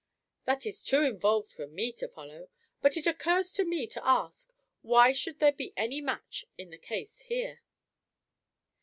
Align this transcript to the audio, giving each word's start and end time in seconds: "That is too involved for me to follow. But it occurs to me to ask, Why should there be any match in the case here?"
"That 0.45 0.65
is 0.65 0.83
too 0.83 1.03
involved 1.03 1.51
for 1.53 1.67
me 1.67 1.91
to 1.91 2.07
follow. 2.07 2.49
But 2.81 2.97
it 2.97 3.05
occurs 3.05 3.53
to 3.53 3.63
me 3.63 3.85
to 3.85 4.03
ask, 4.03 4.51
Why 4.81 5.11
should 5.11 5.37
there 5.37 5.51
be 5.53 5.73
any 5.77 6.01
match 6.01 6.43
in 6.57 6.71
the 6.71 6.79
case 6.79 7.19
here?" 7.19 7.61